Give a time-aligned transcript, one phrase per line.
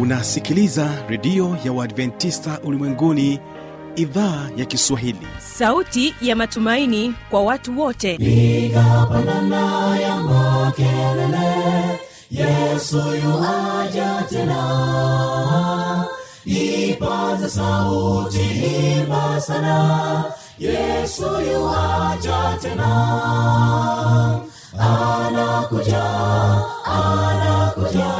[0.00, 3.40] unasikiliza redio ya uadventista ulimwenguni
[3.96, 5.26] idhaa ya kiswahili.
[5.38, 8.16] Sauti ya matumaini kwa watu wote.
[8.18, 12.00] Piga pandana ya makelele
[12.30, 16.04] yesu yuaja tena.
[16.44, 18.40] Ipata sauti
[18.96, 20.24] imba sana
[20.58, 21.22] yesu
[21.52, 22.90] yuaja tena.
[24.78, 26.04] Anakuja
[26.84, 28.19] anakuja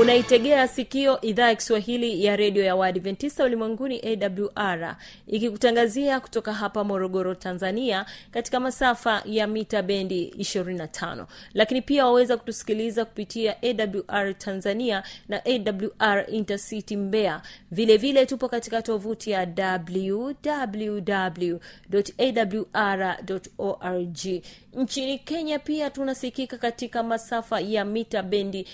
[0.00, 7.34] unaitegea sikio idhaa ya kiswahili ya redio ya waadventista ulimwenguni awr ikikutangazia kutoka hapa morogoro
[7.34, 15.42] tanzania katika masafa ya mita bendi 25 lakini pia waweza kutusikiliza kupitia awr tanzania na
[15.44, 19.48] awr intercity mbea vilevile vile tupo katika tovuti ya
[23.10, 24.42] www.awr.org
[24.74, 28.66] nchini kenya pia tunasikika katika masafa ya mita bendi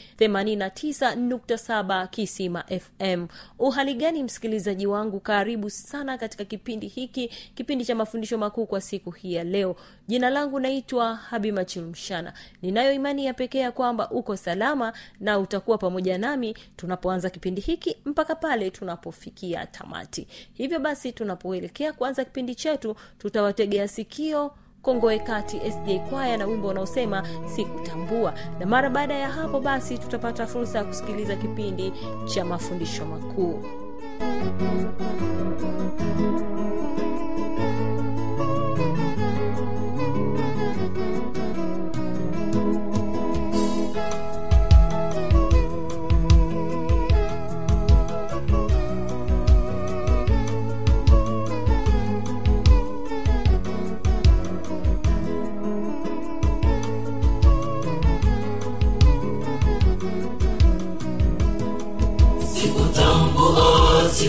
[1.17, 3.27] 89.7 kisima fm
[3.59, 5.21] uhali gani msikilizaji wangu?
[5.21, 9.77] Karibu sana katika kipindi hiki kipindi cha mafundisho makuu kwa siku hii ya leo.
[10.09, 12.33] Jina langu naitwa habima Chilumshana.
[12.63, 17.97] ninayo imani ya pekee ya kwamba uko salama na utakuwa pamoja nami tunapoanza kipindi hiki
[18.05, 20.27] mpaka pale tunapofikia tamati.
[20.53, 24.55] Hivyo basi tunapoelekea kuanza kipindi chetu tutawategea sikio
[24.87, 28.35] kongoe kati sj kwaya na wimbo unaosema sikutambua.
[28.61, 31.93] Na mara baada ya hapo basi tutapata fursa ya kusikiliza kipindi
[32.25, 33.63] cha mafundisho makuu.
[34.19, 36.76] sikutambua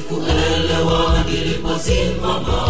[0.07, 2.61] sikuelewa niliposimama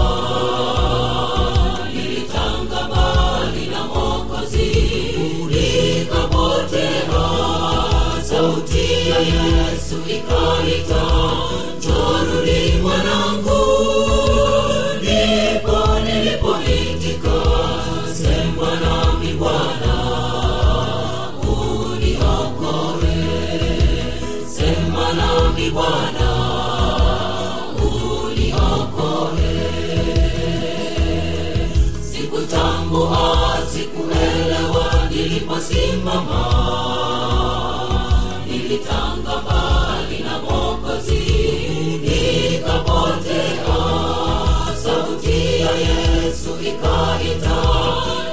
[45.81, 47.57] yesu ikaita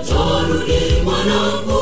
[0.08, 1.73] jorudi mwanangu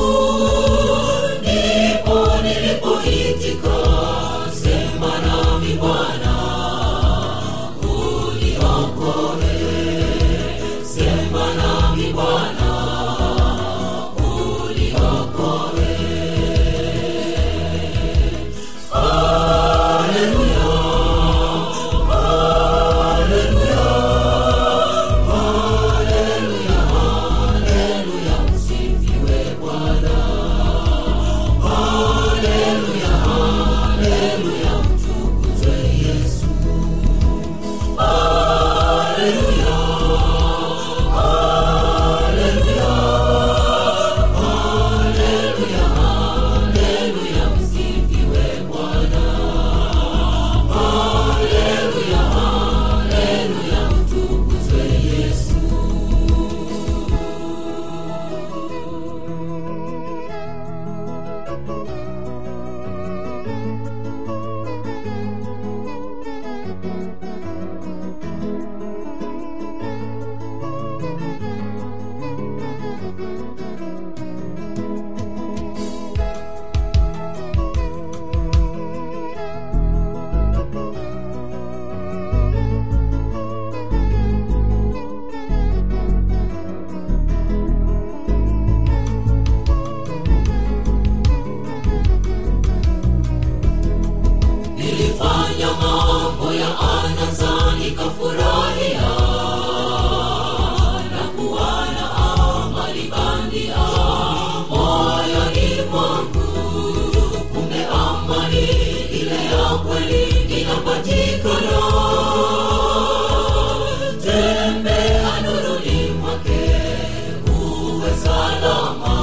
[118.22, 119.21] Salomo.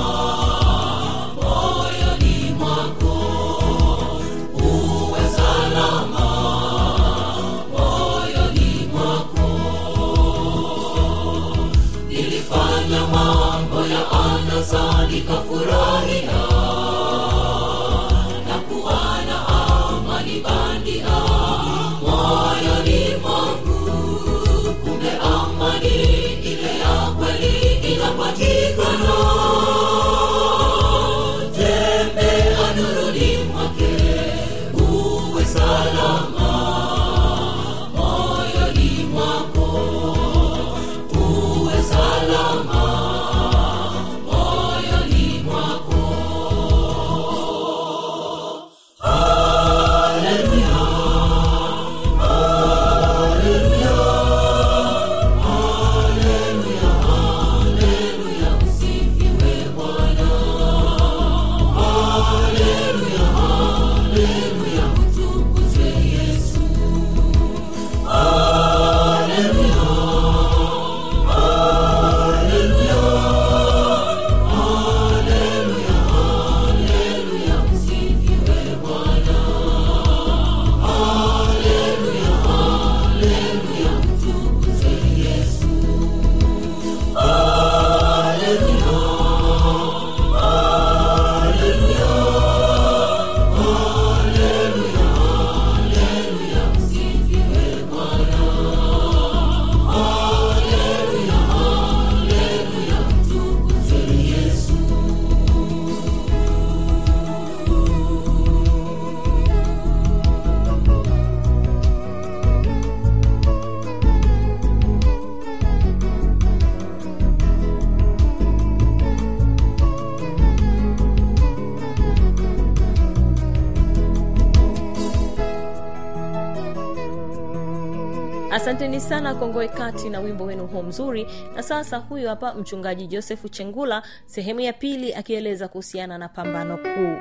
[128.60, 131.28] Asanteni sana kongoe kati na wimbo wenu huo mzuri.
[131.56, 137.16] Na sasa huyu hapa mchungaji josefu chengula sehemu ya pili akieleza kuhusiana na pambano kuu.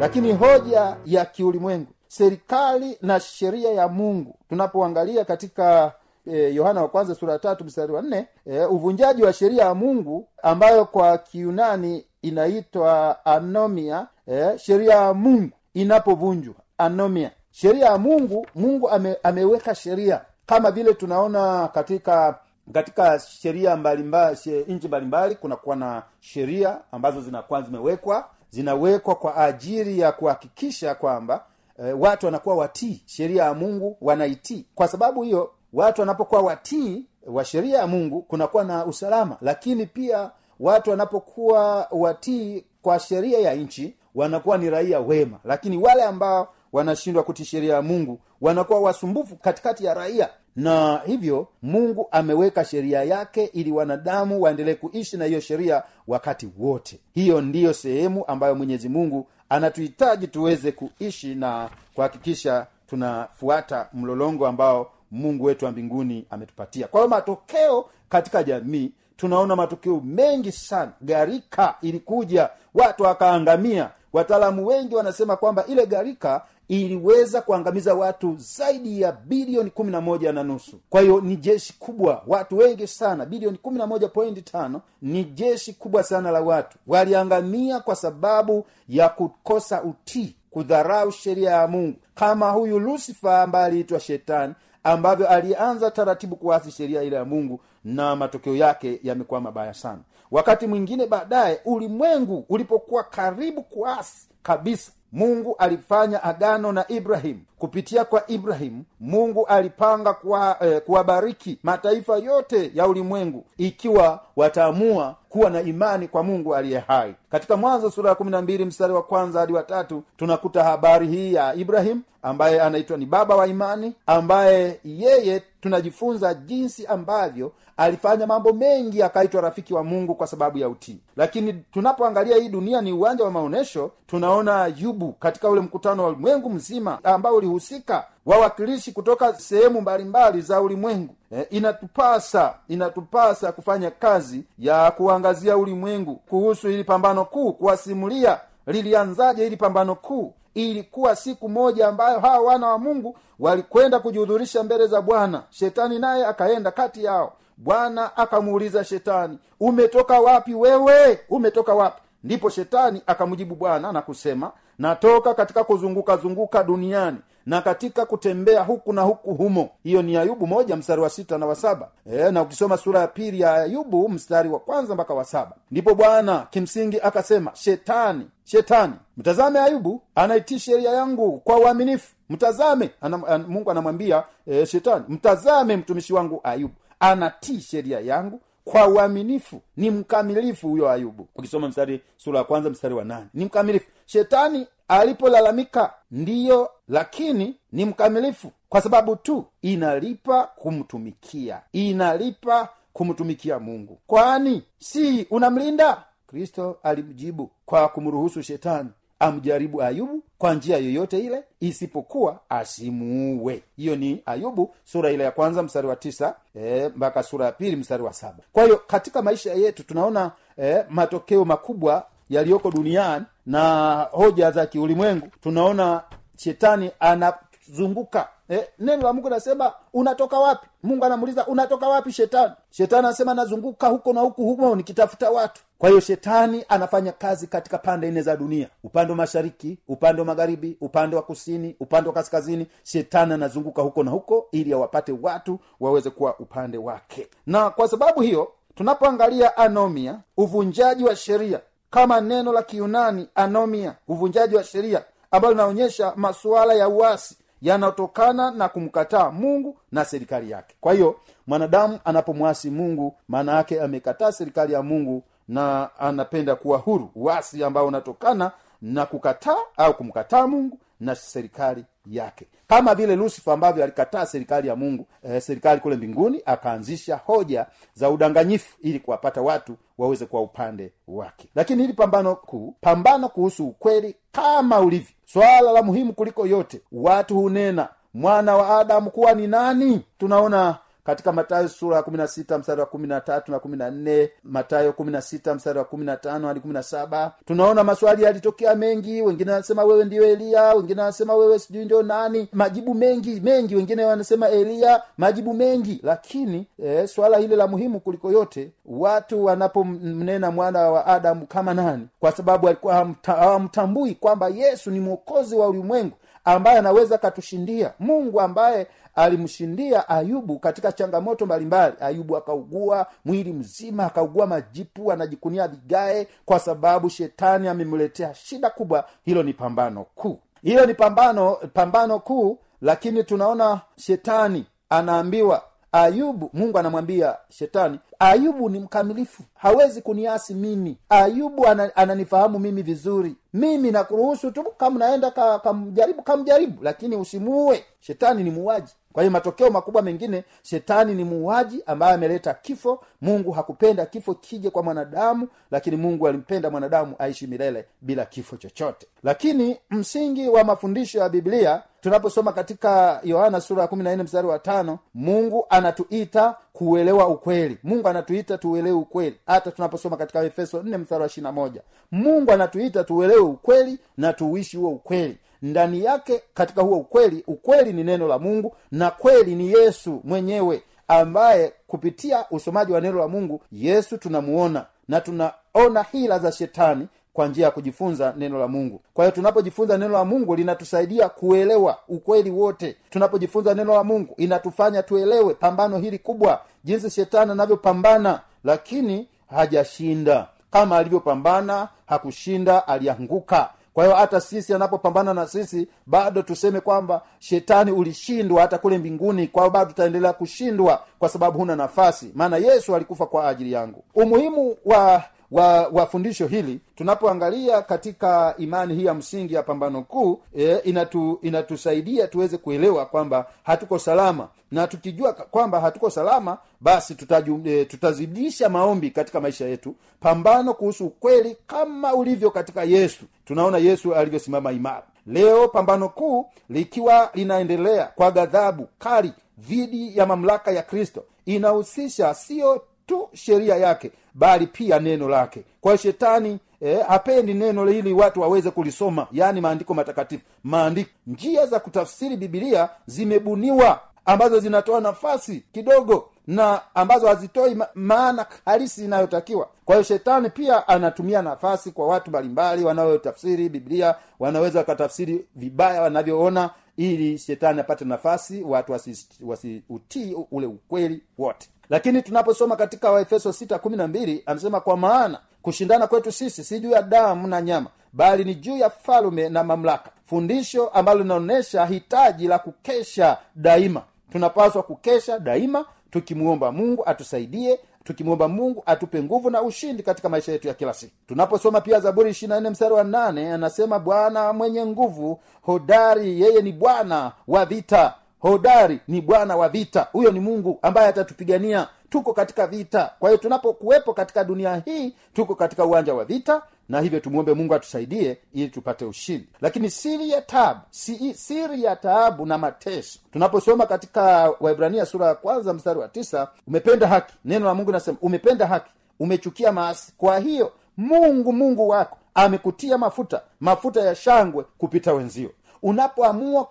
[0.00, 4.38] Lakini hoja ya kiulimwengu serikali na sheria ya mungu.
[4.48, 5.92] Tunapoangalia katika
[6.26, 9.74] yohana yohana wa kwanza sura ya tatu mstari wa nne e, uvunjaji wa sheria ya
[9.74, 16.54] mungu ambayo kwa kiunani inaitwa anomia eh, sheria ya mungu inapovunjwa.
[16.78, 17.30] Anomia.
[17.50, 20.20] Sheria ya mungu mungu ame, ameweka sheria.
[20.46, 22.38] Kama vile tunaona katika
[22.72, 30.12] katika sheria mbalimbali nchi mbalimbali kunakuwa na sheria ambazo zinakuwa zimewekwa zinawekwa kwa ajili ya
[30.12, 31.44] kuhakikisha kwamba
[31.78, 33.02] e, watu wanakuwa watii.
[33.06, 34.66] Sheria ya mungu wanaitii.
[34.74, 39.36] Kwa sababu hiyo watu wanapokuwa watii wa sheria ya mungu kunakuwa na usalama.
[39.40, 40.30] Lakini pia
[40.60, 45.38] watu wanapokuwa watii kwa sheria ya nchi wanakuwa ni raia wema.
[45.44, 50.28] Lakini wale ambao wanashindwa kutii sheria ya mungu wanakuwa wasumbufu katikati ya raia.
[50.56, 57.00] Na hivyo mungu ameweka sheria yake ili wanadamu waendelee kuishi na hiyo sheria wakati wote.
[57.14, 65.44] Hiyo ndiyo sehemu ambayo mwenyezi mungu anatuhitaji tuweze kuishi na kuhakikisha tunafuata mlolongo ambao mungu
[65.44, 66.86] wetu wa mbinguni ametupatia.
[66.86, 70.92] Kwa hiyo matokeo katika jamii tunaona matukio mengi sana.
[71.02, 73.90] Gharika ilikuja watu wakaangamia.
[74.12, 80.32] Wataalamu wengi wanasema kwamba ile gharika iliweza kuangamiza watu zaidi ya bilioni kumi na moja
[80.32, 80.80] na nusu.
[80.90, 83.26] Kwa hiyo ni jeshi kubwa watu wengi sana.
[83.26, 86.78] Bilioni kumi na moja pointi tano ni jeshi kubwa sana la watu.
[86.86, 91.96] Waliangamia kwa sababu ya kukosa utii kudharau sheria ya mungu.
[92.14, 94.54] Kama huyu lusifa ambaye aliitwa shetani
[94.84, 99.98] ambavyo alianza taratibu kuasi sheria ile ya mungu na matokeo yake yamekuwa mabaya sana.
[100.30, 108.26] Wakati mwingine baadaye ulimwengu ulipokuwa karibu kuasi kabisa mungu alifanya agano na ibrahimu kupitia kwa
[108.30, 116.08] ibrahimu mungu alipanga kuwabariki eh, kuwabariki mataifa yote ya ulimwengu ikiwa wataamua kuwa na imani
[116.08, 117.14] kwa mungu aliye hai.
[117.30, 121.34] Katika mwanzo sura ya kumi na mbili mstari wa kwanza hadi watatu tunakuta habari hii
[121.34, 128.52] ya ibrahim ambaye anaitwa ni baba wa imani ambaye yeye tunajifunza jinsi ambavyo alifanya mambo
[128.52, 130.98] mengi akaitwa rafiki wa mungu kwa sababu ya utii.
[131.16, 136.50] Lakini tunapoangalia hii dunia ni uwanja wa maonyesho tunaona yubu katika ule mkutano wa ulimwengu
[136.50, 141.14] mzima ambao ulihusika wawakilishi kutoka sehemu mbalimbali za ulimwengu.
[141.32, 149.56] E, inatupasa inatupasa kufanya kazi ya kuangazia ulimwengu kuhusu ili pambano kuu kuwasimulia lilianzaje hili
[149.56, 150.32] pambano kuu.
[150.54, 155.42] Ilikuwa siku moja ambayo hawa wana wa mungu walikwenda kujihudhurisha mbele za bwana.
[155.50, 157.32] Shetani naye akaenda kati yao.
[157.56, 161.20] Bwana akamuuliza shetani umetoka wapi wewe?
[161.28, 162.02] Umetoka wapi?
[162.24, 167.16] Ndipo shetani akamjibu bwana na kusema natoka katika kuzunguka zunguka duniani
[167.46, 171.46] na katika kutembea huku na huku humo hiyo ni ayubu moja mstari wa sita na
[171.46, 171.88] wa saba.
[172.12, 175.52] E, na ukisoma sura ya pili ya ayubu mstari wa kwanza mpaka wa saba.
[175.70, 182.14] Ndipo bwana kimsingi akasema shetani shetani mtazame ayubu anaitii sheria yangu kwa uaminifu.
[182.30, 188.88] Mtazame anam, an, mungu anamwambia e, shetani mtazame mtumishi wangu ayubu anatii sheria yangu kwa
[188.88, 189.60] uaminifu.
[189.76, 191.28] Ni mkamilifu huyo ayubu.
[191.36, 193.26] Ukisoma mstari sura ya kwanza mstari wa nane.
[193.34, 193.86] Ni mkamilifu.
[194.06, 203.98] Shetani alipolalamika ndiyo lakini ni mkamilifu kwa sababu tu inalipa kumtumikia inalipa kumtumikia mungu.
[204.06, 206.04] Kwani si unamlinda?
[206.26, 208.88] Kristo alimjibu kwa kumruhusu shetani
[209.18, 213.62] amjaribu ayubu kwa njia yoyote ile isipokuwa asimuue.
[213.76, 217.76] Hiyo ni ayubu sura ile ya kwanza mstari wa tisa e, mpaka sura ya pili
[217.76, 218.38] mstari wa saba.
[218.52, 225.28] Kwa hiyo katika maisha yetu tunaona e, matokeo makubwa yaliyoko duniani na hoja za kiulimwengu
[225.40, 226.02] tunaona
[226.36, 228.28] shetani anazunguka.
[228.48, 230.66] Eh, neno la mungu nasema unatoka wapi?
[230.82, 232.52] Mungu anamuuliza unatoka wapi shetani?
[232.70, 235.62] Shetani anasema nazunguka huko na huku humo nikitafuta watu.
[235.78, 238.68] Kwa hiyo shetani anafanya kazi katika pande nne za dunia.
[238.84, 244.02] Upande wa mashariki upande wa magharibi upande wa kusini upande wa kaskazini shetani anazunguka huko
[244.02, 247.28] na huko ili awapate watu waweze kuwa upande wake.
[247.46, 251.60] Na kwa sababu hiyo tunapoangalia anomia uvunjaji wa sheria
[251.94, 258.68] kama neno la kiunani anomia uvunjaji wa sheria ambalo linaonyesha masuala ya uasi yanayotokana na
[258.68, 260.74] kumkataa mungu na serikali yake.
[260.80, 267.10] Kwa hiyo mwanadamu anapomwasi mungu maana yake amekataa serikali ya mungu na anapenda kuwa huru.
[267.14, 268.50] Uasi ambao unatokana
[268.82, 272.46] na kukataa au kumkataa mungu na serikali yake.
[272.66, 278.10] Kama vile lusifa ambavyo alikataa serikali ya mungu eh, serikali kule mbinguni akaanzisha hoja za
[278.10, 281.48] udanganyifu ili kuwapata watu waweze kuwa upande wake.
[281.54, 287.34] Lakini hili pambano kuu pambano kuhusu ukweli kama ulivyo swala la muhimu kuliko yote watu
[287.34, 290.00] hunena mwana wa adamu kuwa ni nani?
[290.18, 293.76] Tunaona katika matayo sura ya kumi na sita mstari wa kumi na tatu na kumi
[293.76, 297.32] na nne matayo kumi na sita mstari wa kumi na tano hadi kumi na saba
[297.46, 299.22] tunaona maswali yalitokea mengi.
[299.22, 302.48] Wengine wanasema wewe ndiyo eliya wengine wanasema wewe sijui ndio nani.
[302.52, 303.76] Majibu mengi mengi.
[303.76, 306.00] Wengine wanasema eliya majibu mengi.
[306.02, 312.06] Lakini e, swala hili la muhimu kuliko yote watu wanapomnena mwana wa adamu kama nani?
[312.20, 317.92] Kwa sababu alikuwa hawamtambui kwamba yesu ni mwokozi wa ulimwengu ambaye anaweza akatushindia.
[317.98, 321.94] Mungu ambaye alimshindia ayubu katika changamoto mbalimbali.
[322.00, 329.04] Ayubu akaugua mwili mzima akaugua majipu anajikunia vigae kwa sababu shetani amemletea shida kubwa.
[329.24, 330.38] Hilo ni pambano kuu.
[330.62, 338.78] Hilo ni pambano pambano kuu lakini tunaona shetani anaambiwa ayubu mungu anamwambia shetani ayubu ni
[338.80, 339.42] mkamilifu.
[339.54, 340.98] Hawezi kuniasi mimi.
[341.08, 343.36] Ayubu ananifahamu mimi vizuri.
[343.52, 347.84] Mimi nakuruhusu tu kama naenda ka- kamjaribu kamjaribu lakini usimuue.
[348.00, 353.04] Shetani ni muuaji kwa hiyo matokeo makubwa mengine shetani ni muuaji ambaye ameleta kifo.
[353.20, 359.06] Mungu hakupenda kifo kije kwa mwanadamu lakini mungu alimpenda mwanadamu aishi milele bila kifo chochote.
[359.22, 363.88] Lakini msingi wa mafundisho ya biblia tunaposoma katika yohana sura ya
[364.24, 367.78] mstari wa tano mungu anatuita kuuelewa ukweli.
[367.82, 369.36] Mungu anatuita tuuelewe ukweli.
[369.46, 375.38] Hata tunaposoma katika efeso mstari wa moja mungu anatuita tuuelewe ukweli na tuuishi huo ukweli
[375.64, 377.44] ndani yake katika huo ukweli.
[377.46, 383.18] Ukweli ni neno la mungu na kweli ni yesu mwenyewe ambaye kupitia usomaji wa neno
[383.18, 388.68] la mungu yesu tunamuona na tunaona hila za shetani kwa njia ya kujifunza neno la
[388.68, 389.00] mungu.
[389.14, 392.96] Kwa hiyo tunapojifunza neno la mungu linatusaidia kuelewa ukweli wote.
[393.10, 400.46] Tunapojifunza neno la mungu inatufanya tuelewe pambano hili kubwa jinsi shetani anavyopambana lakini hajashinda.
[400.70, 407.90] Kama alivyopambana hakushinda alianguka kwa hiyo hata sisi anapopambana na sisi bado tuseme kwamba shetani
[407.92, 412.32] ulishindwa hata kule mbinguni kwao bado tutaendelea kushindwa kwa sababu huna nafasi.
[412.34, 414.04] Maana yesu alikufa kwa ajili yangu.
[414.14, 420.40] Umuhimu wa wa wa fundisho hili tunapoangalia katika imani hii ya msingi ya pambano kuu
[420.58, 424.48] e, inatu, inatusaidia tuweze kuelewa kwamba hatuko salama.
[424.70, 429.94] Na tukijua kwamba hatuko salama basi tutaju, e, tutazidisha maombi katika maisha yetu.
[430.20, 433.24] Pambano kuhusu ukweli kama ulivyo katika yesu.
[433.44, 435.02] Tunaona yesu alivyosimama imara.
[435.26, 442.82] Leo pambano kuu likiwa linaendelea kwa ghadhabu kali dhidi ya mamlaka ya kristo inahusisha sio
[443.06, 445.64] tu sheria yake bali pia neno lake.
[445.80, 449.26] Kwa hiyo shetani eh, hapendi neno hili watu waweze kulisoma.
[449.32, 450.44] Yaani maandiko matakatifu.
[450.64, 458.46] Maandiko njia za kutafsiri bibilia zimebuniwa ambazo zinatoa nafasi kidogo na ambazo hazitoi ma- maana
[458.64, 459.68] halisi inayotakiwa.
[459.84, 466.70] Kwa hiyo shetani pia anatumia nafasi kwa watu mbalimbali wanaotafsiri biblia wanaweza wakatafsiri vibaya wanavyoona
[466.96, 474.42] ili shetani apate nafasi watu wasiutii wasi ule ukweli wote lakini tunaposoma katika waefeso 612
[474.46, 478.76] anasema kwa maana kushindana kwetu sisi si juu ya damu na nyama bali ni juu
[478.76, 484.02] ya falume na mamlaka fundisho ambalo linaonyesha hitaji la kukesha daima.
[484.32, 490.68] Tunapaswa kukesha daima tukimwomba mungu atusaidie tukimwomba mungu atupe nguvu na ushindi katika maisha yetu
[490.68, 491.12] ya kila siku.
[491.26, 497.32] Tunaposoma pia zaburi 24 mstari wa 8 anasema bwana mwenye nguvu hodari yeye ni bwana
[497.48, 498.14] wa vita
[498.48, 500.06] hodari ni bwana wa vita.
[500.12, 501.88] Huyo ni mungu ambaye atatupigania.
[502.10, 503.10] Tuko katika vita.
[503.18, 507.74] Kwa hiyo tunapokuwepo katika dunia hii tuko katika uwanja wa vita na hivyo tumwombe mungu
[507.74, 509.48] atusaidie ili tupate ushindi.
[509.60, 513.18] Lakini siri ya taabu si, siri ya taabu na mateso.
[513.32, 517.34] Tunaposoma katika waibrania sura ya kwanza mstari wa tisa umependa haki.
[517.44, 520.12] Neno la mungu nasema umependa haki umechukia maasi.
[520.18, 525.50] Kwa hiyo mungu mungu wako amekutia mafuta mafuta ya shangwe kupita wenzio.
[525.82, 526.64] Unapoamua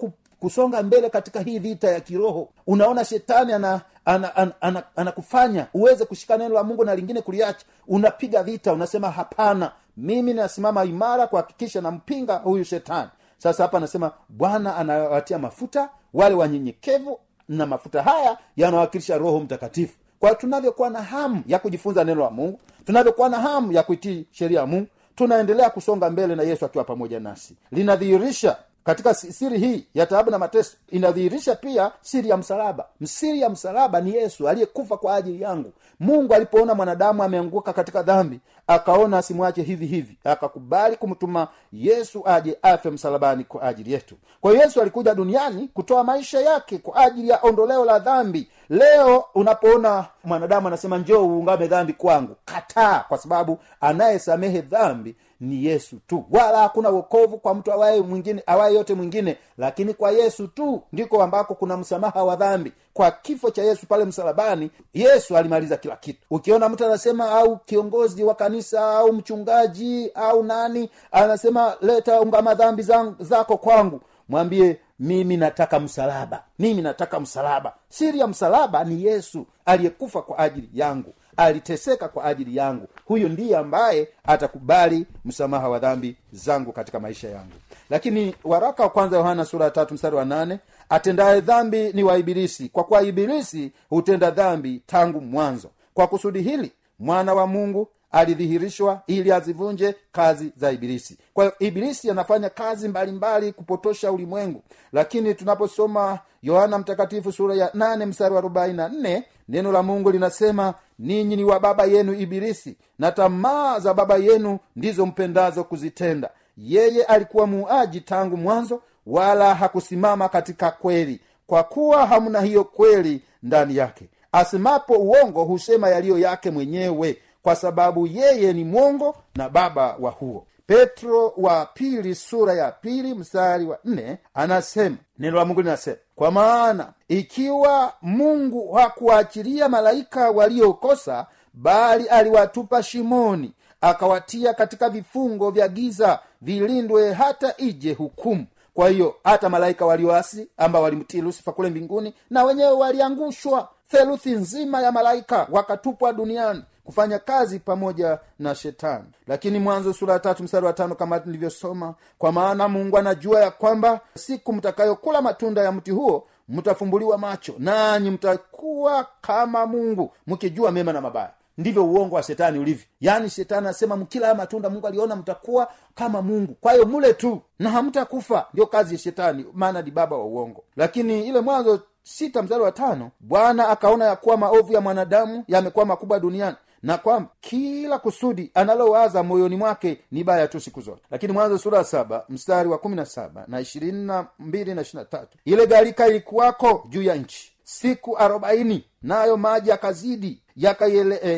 [0.44, 2.50] kusonga mbele katika hii vita ya kiroho.
[2.68, 5.14] Unaona shetani ana anakufanya ana, ana,
[5.56, 7.66] ana, uweze kushika neno la mungu na lingine kuliacha.
[7.88, 13.10] Unapiga vita unasema hapana mimi nasimama imara kuhakikisha nampinga huyu shetani.
[13.38, 17.20] Sasa hapa anasema bwana anawatia mafuta wale wanyenyekevu
[17.50, 19.94] na mafuta haya yanawakilisha roho mtakatifu.
[20.20, 24.60] Kwa tunavyokuwa na hamu ya kujifunza neno la mungu tunavyokuwa na hamu ya kuitii sheria
[24.60, 27.56] ya mungu tunaendelea kusonga mbele na yesu akiwa pamoja nasi.
[27.72, 32.85] Linadhihirisha katika siri hii ya taabu na mateso inadhihirisha pia siri ya msalaba.
[33.03, 35.74] Siri ya msalaba ni yesu aliyekufa kwa ajili yangu.
[36.00, 42.89] Mungu alipoona mwanadamu ameanguka katika dhambi akaona asimwache hivi hivi akakubali kumtuma yesu aje afe
[42.89, 44.15] msalabani kwa ajili yetu.
[44.41, 48.48] Kwa hiyo yesu alikuja duniani kutoa maisha yake kwa ajili ya ondoleo la dhambi.
[48.69, 52.35] Leo unapoona mwanadamu anasema njoo uungame dhambi kwangu.
[52.46, 56.25] Kataa kwa sababu anayesamehe dhambi ni yesu tu.
[56.32, 61.24] Wala hakuna wokovu kwa mtu awaye mwingine awaye yote mwingine lakini kwa yesu tu ndiko
[61.24, 62.72] ambako kuna msamaha wa dhambi.
[62.94, 66.20] Kwa kifo cha yesu pale msalabani yesu alimaliza kila kitu.
[66.32, 72.84] Ukiona mtu anasema au kiongozi wa kanisa au mchungaji au nani anasema leta ungama dhambi
[73.20, 74.01] zako kwangu.
[74.29, 76.44] Mwambie mimi nataka msalaba.
[76.60, 77.74] Mimi nataka msalaba.
[77.90, 82.87] Siri ya msalaba ni yesu aliyekufa kwa ajili yangu aliteseka kwa ajili yangu.
[83.05, 87.53] Huyo ndiye ambaye atakubali msamaha wa dhambi zangu katika maisha yangu.
[87.89, 92.17] Lakini waraka wa kwanza yohana sura ya tatu mstari wa nane atendaye dhambi ni wa
[92.17, 92.69] ibilisi.
[92.69, 95.69] Kwa kuwa ibilisi hutenda dhambi tangu mwanzo.
[95.93, 101.17] Kwa kusudi hili mwana wa mungu alidhihirishwa ili azivunje kazi za ibilisi.
[101.33, 104.63] Kwa hiyo ibilisi anafanya kazi mbalimbali mbali kupotosha ulimwengu.
[104.91, 110.11] Lakini tunaposoma yohana mtakatifu sura ya nane mstari wa arobaini na nne neno la mungu
[110.11, 116.29] linasema ninyi ni wa baba yenu ibilisi na tamaa za baba yenu ndizo mpendazo kuzitenda.
[116.58, 123.75] Yeye alikuwa muuaji tangu mwanzo wala hakusimama katika kweli kwa kuwa hamna hiyo kweli ndani
[123.75, 124.06] yake.
[124.32, 130.46] Asemapo uongo husema yaliyo yake mwenyewe kwa sababu yeye ni mwongo na baba wa huo
[130.68, 136.32] petro wa pili sura ya pili mstari wa nne anasema neno la mungu linasema kwa
[136.32, 147.14] maana ikiwa mungu hakuwaachilia malaika waliokosa bali aliwatupa shimoni akawatia katika vifungo vya giza vilindwe
[147.14, 148.46] hata ije hukumu.
[148.74, 154.82] Kwa hiyo hata malaika walioasi ambao walimtii lusifa kule mbinguni na wenyewe waliangushwa theluthi nzima
[154.82, 159.05] ya malaika wakatupwa duniani kufanya kazi pamoja na shetani.
[159.27, 164.00] Lakini mwanzo sura tatu mstari wa tano kama nilivyosoma kwa maana mungu anajua ya kwamba
[164.15, 171.01] siku mtakayokula matunda ya mti huo mtafumbuliwa macho nanyi mtakuwa kama mungu mkijua mema na
[171.01, 171.31] mabaya.
[171.57, 172.85] Ndivyo uongo wa shetani ulivyo.
[173.01, 176.55] Yaani shetani anasema mkila haya matunda mungu aliona mtakuwa kama mungu.
[176.61, 178.46] Kwa hiyo mule tu na hamtakufa.
[178.53, 180.63] Ndio kazi ya shetani maana ni baba wa uongo.
[180.75, 185.85] Lakini ile mwanzo sita mstari wa tano bwana akaona ya kuwa maovu ya mwanadamu yamekuwa
[185.85, 191.01] makubwa duniani na kwamba kila kusudi analowaza moyoni mwake ni baya tu siku zote.
[191.11, 194.81] Lakini mwanzo sura ya saba mstari wa kumi na saba na ishirini na mbili na
[194.81, 200.41] ishiri na tatu ile gharika ilikuwako juu ya nchi siku arobaini nayo maji yakazidi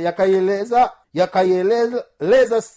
[0.04, 2.04] yakaieleza yakaieleza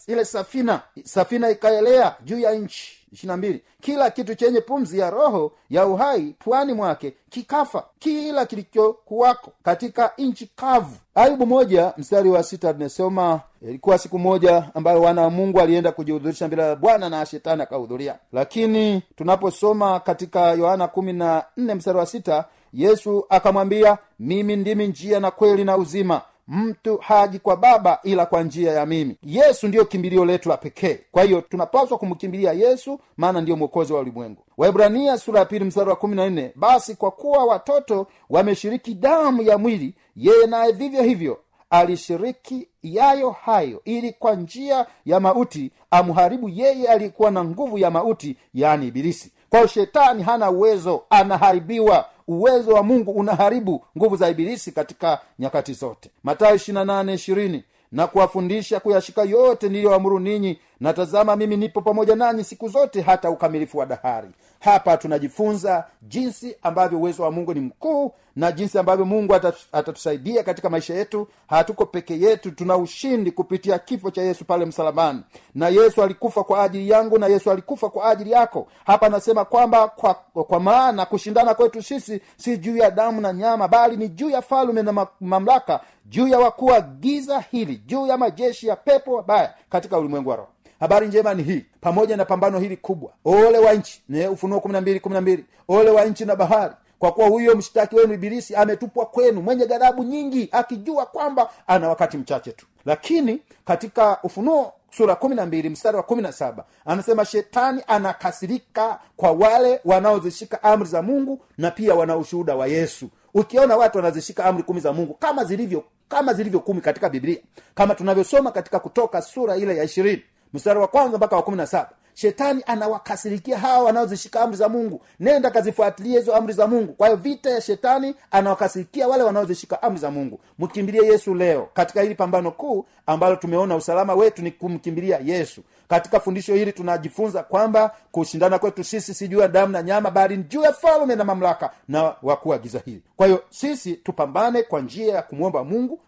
[0.06, 5.86] ile safina safina ikaelea juu ya nchi ishirina kila kitu chenye pumzi ya roho ya
[5.86, 7.84] uhai pwani mwake kikafa.
[7.98, 10.96] Kila kilichokuwako katika nchi kavu.
[11.14, 16.46] Ayubu moja mstari wa sita tunasoma ilikuwa siku moja ambayo wana wa mungu alienda kujihudhurisha
[16.46, 18.14] mbele ya bwana na shetani akahudhuria.
[18.32, 25.20] Lakini tunaposoma katika yohana kumi na nne mstari wa sita yesu akamwambia mimi ndimi njia
[25.20, 29.16] na kweli na uzima mtu haji kwa baba ila kwa njia ya mimi.
[29.22, 30.98] Yesu ndiyo kimbilio letu la pekee.
[31.12, 34.42] Kwa hiyo tunapaswa kumkimbilia yesu maana ndiyo mwokozi wa ulimwengu.
[34.56, 39.42] Waibrania sura ya pili mstari wa kumi na nne basi kwa kuwa watoto wameshiriki damu
[39.42, 41.38] ya mwili yeye naye vivyo hivyo
[41.70, 48.36] alishiriki yayo hayo ili kwa njia ya mauti amharibu yeye aliyekuwa na nguvu ya mauti
[48.54, 49.32] yaani ibilisi.
[49.50, 56.10] Kwa shetani hana uwezo anaharibiwa uwezo wa mungu unaharibu nguvu za ibilisi katika nyakati zote.
[56.22, 57.62] Matayo 28
[57.92, 63.78] na kuwafundisha kuyashika yote niliyoamuru ninyi natazama mimi nipo pamoja nanyi siku zote hata ukamilifu
[63.78, 64.28] wa dahari
[64.60, 69.34] hapa tunajifunza jinsi ambavyo uwezo wa mungu ni mkuu na jinsi ambavyo mungu
[69.72, 71.28] atatusaidia katika maisha yetu.
[71.46, 75.20] Hatuko peke yetu tuna ushindi kupitia kifo cha yesu pale msalabani.
[75.54, 78.66] Na yesu alikufa kwa ajili yangu na yesu alikufa kwa ajili yako.
[78.86, 83.68] Hapa anasema kwamba kwa, kwa maana kushindana kwetu sisi si juu ya damu na nyama
[83.68, 88.16] bali ni juu ya falume na mamlaka juu ya wakuu wa giza hili juu ya
[88.16, 90.48] majeshi ya pepo wabaya katika ulimwengu wa roho
[90.80, 93.12] habari njema ni hii pamoja na pambano hili kubwa.
[93.24, 95.44] Ole wa nchi ufunuo kumi na mbili kumi na mbili.
[95.68, 100.02] Ole wa nchi na bahari kwa kuwa huyo mshtaki wenu ibilisi ametupwa kwenu mwenye ghadhabu
[100.04, 102.66] nyingi akijua kwamba ana wakati mchache tu.
[102.86, 108.98] Lakini katika ufunuo sura kumi na mbili mstari wa kumi na saba anasema shetani anakasirika
[109.16, 113.08] kwa wale wanaozishika amri za mungu na pia wana ushuhuda wa yesu.
[113.34, 117.38] Ukiona watu wanazishika amri kumi za mungu kama zilivyo kama zilivyo kumi katika biblia
[117.74, 120.22] kama tunavyosoma katika kutoka sura ile ya ishirini
[120.54, 121.90] mstari wa kwanza mpaka wa kumi na saba.
[122.14, 125.00] Shetani anawakasirikia hawa wanaozishika amri za mungu.
[125.20, 126.92] Nenda kazifuatilie hizo amri za mungu.
[126.92, 130.40] Kwa hiyo vita ya shetani anawakasirikia wale wanaozishika amri za mungu.
[130.58, 136.20] Mkimbilie yesu leo katika hili pambano kuu ambalo tumeona usalama wetu ni kumkimbilia yesu katika
[136.20, 140.62] fundisho hili tunajifunza kwamba kushindana kwetu sisi si juu ya damu na nyama bali juu
[140.62, 143.02] ya falume na mamlaka na wakuu wa hili.
[143.16, 146.00] Kwa hiyo sisi tupambane kwa njia ya kumwomba mungu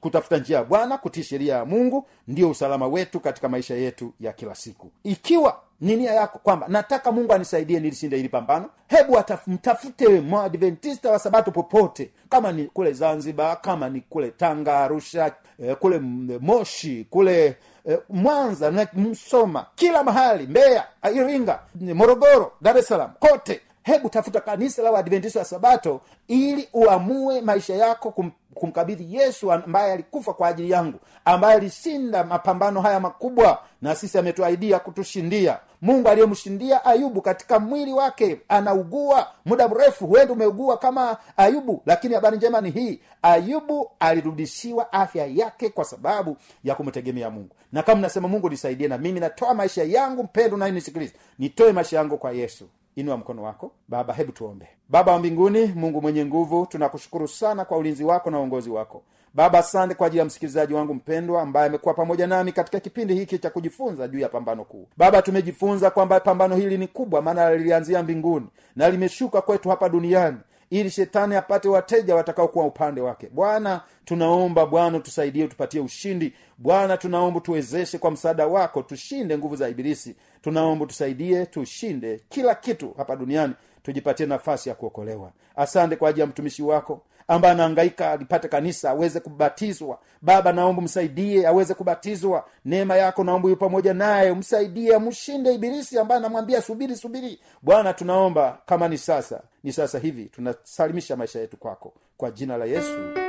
[0.00, 4.32] kutafuta njia ya bwana kutii sheria ya mungu ndio usalama wetu katika maisha yetu ya
[4.32, 4.90] kila siku.
[5.04, 11.18] Ikiwa ni nia yako kwamba nataka mungu anisaidie nilishinde hili pambano hebu mtafute mwadventista wa
[11.18, 12.10] sabato popote.
[12.28, 17.56] Kama ni kule zanzibar kama ni kule tanga arusha eh, kule mm, moshi kule
[17.88, 23.60] eh, mwanza na msoma kila mahali mbeya iringa morogoro dar es salaam kote.
[23.82, 29.92] Hebu tafuta kanisa la waadventista wa sabato ili uamue maisha yako kum, kumkabidhi yesu ambaye
[29.92, 35.58] alikufa kwa ajili yangu ambaye alishinda mapambano haya makubwa na sisi ametuaidia kutushindia.
[35.82, 39.26] Mungu aliyemshindia ayubu katika mwili wake anaugua.
[39.44, 45.68] Muda mrefu huenda umeugua kama ayubu lakini habari njema ni hii ayubu alirudishiwa afya yake
[45.68, 47.50] kwa sababu ya kumtegemea mungu.
[47.72, 51.96] Na kama nasema mungu nisaidie na mimi natoa maisha yangu mpendo naye nisikilize nitoe maisha
[51.96, 53.72] yangu kwa yesu inua mkono wako.
[53.88, 54.68] Baba hebu tuombe.
[54.88, 59.02] Baba wa mbinguni mungu mwenye nguvu tunakushukuru sana kwa ulinzi wako na uongozi wako.
[59.34, 63.38] Baba asante kwa ajili ya msikilizaji wangu mpendwa ambaye amekuwa pamoja nami katika kipindi hiki
[63.38, 64.86] cha kujifunza juu ya pambano kuu.
[64.96, 70.36] Baba tumejifunza kwamba pambano hili ni kubwa maana lilianzia mbinguni na limeshuka kwetu hapa duniani
[70.70, 73.28] ili shetani apate wateja watakaokuwa upande wake.
[73.32, 76.34] Bwana tunaomba bwana tusaidie tupatie ushindi.
[76.58, 80.16] Bwana tunaomba tuwezeshe kwa msaada wako tushinde nguvu za ibilisi.
[80.42, 83.54] Tunaomba tusaidie tushinde kila kitu hapa duniani.
[83.82, 85.32] Tujipatie nafasi ya kuokolewa.
[85.56, 89.98] Asante kwa ajili ya mtumishi wako ambaye anaangaika alipate kanisa aweze kubatizwa.
[90.22, 92.44] Baba naomba msaidie aweze kubatizwa.
[92.64, 94.34] Neema yako naomba yu pamoja naye.
[94.34, 97.40] Msaidie amshinde ibilisi ambaye anamwambia subiri subiri.
[97.62, 102.64] Bwana tunaomba kama ni sasa ni sasa hivi tunasalimisha maisha yetu kwako kwa jina la
[102.64, 103.23] yesu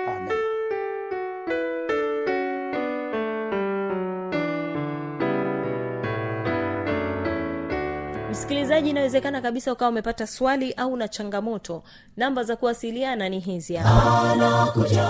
[8.35, 11.83] msikilizaji inawezekana kabisa ukawa umepata swali au na changamoto.
[12.17, 14.31] Namba za kuwasiliana ni hizi hapa.
[14.31, 15.07] Anakuja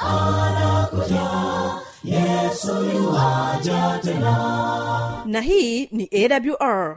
[0.00, 1.26] anakuja.
[2.04, 2.74] Yesu
[4.02, 5.22] tena.
[5.26, 6.96] Na hii ni awr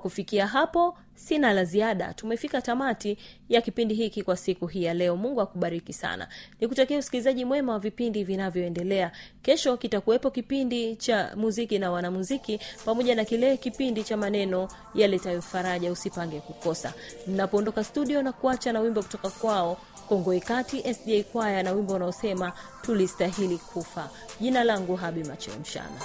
[0.00, 2.14] kufikia hapo sina la ziada.
[2.14, 5.16] Tumefika tamati ya kipindi hiki kwa siku hii ya leo.
[5.16, 6.28] Mungu akubariki sana.
[6.60, 9.12] Nikutakia usikilizaji mwema wa vipindi vinavyoendelea.
[9.42, 15.92] Kesho kitakuwepo kipindi cha muziki na wanamuziki pamoja na kile kipindi cha maneno yaletayo faraja.
[15.92, 16.92] Usipange kukosa.
[17.26, 19.76] Napoondoka studio na kuacha na wimbo kutoka kwao
[20.08, 24.10] kongoe kati sda kwaya na wimbo unaosema tulistahili kufa.
[24.40, 26.00] Jina langu habi macheo mshana